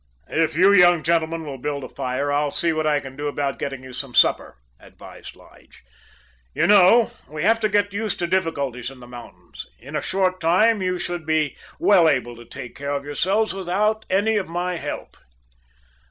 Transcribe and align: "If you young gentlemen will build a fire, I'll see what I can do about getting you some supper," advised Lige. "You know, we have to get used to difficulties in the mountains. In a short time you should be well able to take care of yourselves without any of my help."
"If 0.29 0.55
you 0.55 0.73
young 0.73 1.03
gentlemen 1.03 1.45
will 1.45 1.59
build 1.59 1.83
a 1.83 1.87
fire, 1.87 2.31
I'll 2.31 2.49
see 2.49 2.73
what 2.73 2.87
I 2.87 2.99
can 2.99 3.15
do 3.15 3.27
about 3.27 3.59
getting 3.59 3.83
you 3.83 3.93
some 3.93 4.15
supper," 4.15 4.57
advised 4.79 5.35
Lige. 5.35 5.83
"You 6.55 6.65
know, 6.65 7.11
we 7.29 7.43
have 7.43 7.59
to 7.59 7.69
get 7.69 7.93
used 7.93 8.17
to 8.17 8.25
difficulties 8.25 8.89
in 8.89 8.99
the 8.99 9.05
mountains. 9.05 9.67
In 9.77 9.95
a 9.95 10.01
short 10.01 10.41
time 10.41 10.81
you 10.81 10.97
should 10.97 11.23
be 11.23 11.55
well 11.77 12.09
able 12.09 12.35
to 12.37 12.45
take 12.45 12.73
care 12.75 12.89
of 12.95 13.05
yourselves 13.05 13.53
without 13.53 14.07
any 14.09 14.37
of 14.37 14.47
my 14.49 14.77
help." 14.77 15.17